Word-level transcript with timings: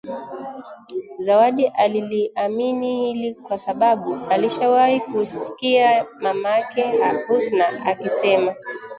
Zawadi 1.19 1.67
aliliamini 1.67 3.05
hili 3.13 3.35
kwa 3.35 3.57
sababu 3.57 4.15
alishawahi 4.29 4.99
kuskia 4.99 6.05
mamake 6.19 6.85
Husna 7.27 7.85
akisema 7.85 8.55